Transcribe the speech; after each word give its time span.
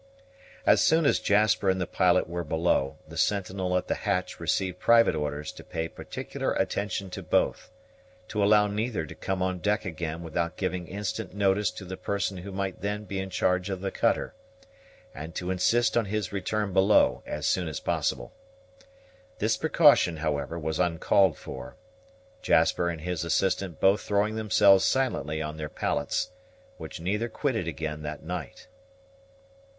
As 0.65 0.81
soon 0.81 1.05
as 1.05 1.19
Jasper 1.19 1.69
and 1.69 1.79
the 1.79 1.85
pilot 1.85 2.27
were 2.27 2.43
below, 2.43 2.97
the 3.07 3.17
sentinel 3.19 3.77
at 3.77 3.87
the 3.87 3.93
hatch 3.93 4.39
received 4.39 4.79
private 4.79 5.13
orders 5.13 5.51
to 5.51 5.63
pay 5.63 5.87
particular 5.87 6.53
attention 6.53 7.11
to 7.11 7.21
both; 7.21 7.69
to 8.29 8.43
allow 8.43 8.65
neither 8.65 9.05
to 9.05 9.13
come 9.13 9.43
on 9.43 9.59
deck 9.59 9.85
again 9.85 10.23
without 10.23 10.57
giving 10.57 10.87
instant 10.87 11.35
notice 11.35 11.69
to 11.69 11.85
the 11.85 11.97
person 11.97 12.37
who 12.37 12.51
might 12.51 12.81
then 12.81 13.03
be 13.03 13.19
in 13.19 13.29
charge 13.29 13.69
of 13.69 13.79
the 13.79 13.91
cutter, 13.91 14.33
and 15.13 15.35
to 15.35 15.51
insist 15.51 15.95
on 15.95 16.05
his 16.05 16.31
return 16.33 16.73
below 16.73 17.21
as 17.27 17.45
soon 17.45 17.67
as 17.67 17.79
possible. 17.79 18.33
This 19.37 19.55
precaution, 19.55 20.17
however, 20.17 20.57
was 20.57 20.79
uncalled 20.79 21.37
for; 21.37 21.75
Jasper 22.41 22.89
and 22.89 23.01
his 23.01 23.23
assistant 23.23 23.79
both 23.79 24.01
throwing 24.01 24.33
themselves 24.33 24.83
silently 24.83 25.43
on 25.43 25.57
their 25.57 25.69
pallets, 25.69 26.31
which 26.77 26.99
neither 26.99 27.29
quitted 27.29 27.67
again 27.67 28.01
that 28.01 28.23
night. 28.23 28.67